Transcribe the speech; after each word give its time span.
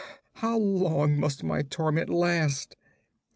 How 0.37 0.57
long 0.57 1.19
must 1.19 1.43
my 1.43 1.61
torment 1.61 2.09
last?' 2.09 2.75